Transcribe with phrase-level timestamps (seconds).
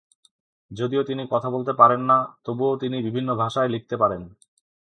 [0.71, 4.21] যদিও তিনি কথা বলতে পারেন না, তবুও তিনি বিভিন্ন ভাষায় লিখতে পারেন।